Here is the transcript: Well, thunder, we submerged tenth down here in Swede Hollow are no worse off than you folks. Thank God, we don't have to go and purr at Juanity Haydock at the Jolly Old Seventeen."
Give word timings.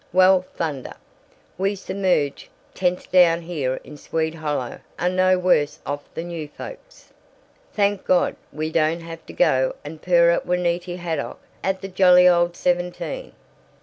Well, 0.11 0.41
thunder, 0.55 0.95
we 1.59 1.75
submerged 1.75 2.47
tenth 2.73 3.11
down 3.11 3.43
here 3.43 3.79
in 3.83 3.97
Swede 3.97 4.33
Hollow 4.33 4.79
are 4.97 5.09
no 5.09 5.37
worse 5.37 5.77
off 5.85 6.11
than 6.15 6.31
you 6.31 6.47
folks. 6.47 7.13
Thank 7.73 8.03
God, 8.03 8.35
we 8.51 8.71
don't 8.71 9.01
have 9.01 9.23
to 9.27 9.33
go 9.33 9.75
and 9.85 10.01
purr 10.01 10.31
at 10.31 10.47
Juanity 10.47 10.95
Haydock 10.95 11.39
at 11.63 11.81
the 11.81 11.87
Jolly 11.87 12.27
Old 12.27 12.55
Seventeen." 12.55 13.33